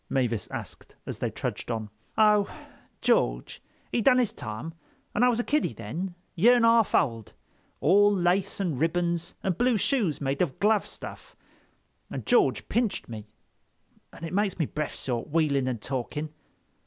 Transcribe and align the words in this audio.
Mavis 0.09 0.47
asked 0.49 0.95
as 1.05 1.19
they 1.19 1.29
trudged 1.29 1.69
on. 1.69 1.91
"Oh, 2.17 2.49
George—he 3.01 4.01
done 4.01 4.17
his 4.17 4.33
time, 4.33 4.73
and 5.13 5.23
I 5.23 5.29
was 5.29 5.39
a 5.39 5.43
kiddy 5.43 5.73
then, 5.73 6.15
year 6.33 6.55
and 6.55 6.65
a 6.65 6.69
half 6.69 6.95
old, 6.95 7.33
all 7.81 8.11
lace 8.11 8.59
and 8.59 8.79
ribbons 8.79 9.35
and 9.43 9.59
blue 9.59 9.77
shoes 9.77 10.19
made 10.19 10.41
of 10.41 10.57
glove 10.57 10.87
stuff, 10.87 11.35
and 12.09 12.25
George 12.25 12.67
pinched 12.67 13.09
me, 13.09 13.27
and 14.11 14.25
it 14.25 14.33
makes 14.33 14.57
me 14.57 14.65
breff 14.65 14.99
short, 15.05 15.27
wheeling 15.29 15.67
and 15.67 15.83
talking." 15.83 16.33